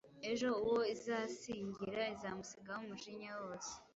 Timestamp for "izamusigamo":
2.15-2.83